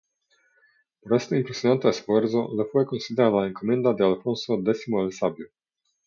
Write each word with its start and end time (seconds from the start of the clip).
Por 1.03 1.13
este 1.15 1.37
impresionante 1.37 1.87
esfuerzo 1.87 2.49
le 2.57 2.65
fue 2.65 2.87
concedida 2.87 3.29
la 3.29 3.45
Encomienda 3.45 3.93
de 3.93 4.03
Alfonso 4.03 4.55
X 4.55 4.85
el 4.97 5.13
Sabio. 5.13 5.45